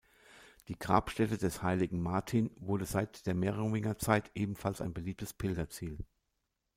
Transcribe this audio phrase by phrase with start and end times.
[0.67, 5.99] Die Grabstätte des Heiligen Martin wurde seit der Merowingerzeit ebenfalls ein beliebtes Pilgerziel.